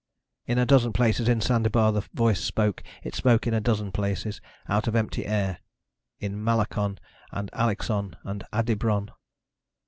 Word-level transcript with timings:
In 0.47 0.57
a 0.57 0.65
dozen 0.65 0.93
places 0.93 1.29
in 1.29 1.41
Sandebar 1.41 1.91
the 1.93 2.01
voice 2.15 2.39
spoke. 2.43 2.81
It 3.03 3.13
spoke 3.13 3.45
in 3.45 3.53
a 3.53 3.61
dozen 3.61 3.91
places, 3.91 4.41
out 4.67 4.87
of 4.87 4.95
empty 4.95 5.27
air, 5.27 5.59
in 6.19 6.43
Malacon 6.43 6.97
and 7.31 7.51
Alexon 7.53 8.15
and 8.23 8.43
Adebron. 8.51 9.11